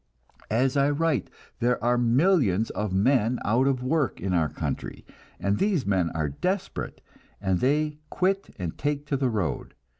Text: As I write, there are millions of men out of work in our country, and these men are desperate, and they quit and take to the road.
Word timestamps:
As 0.49 0.75
I 0.75 0.89
write, 0.89 1.29
there 1.59 1.77
are 1.83 1.95
millions 1.95 2.71
of 2.71 2.91
men 2.91 3.37
out 3.45 3.67
of 3.67 3.83
work 3.83 4.19
in 4.19 4.33
our 4.33 4.49
country, 4.49 5.05
and 5.39 5.59
these 5.59 5.85
men 5.85 6.09
are 6.15 6.29
desperate, 6.29 7.01
and 7.39 7.59
they 7.59 7.99
quit 8.09 8.49
and 8.57 8.75
take 8.79 9.05
to 9.05 9.15
the 9.15 9.29
road. 9.29 9.75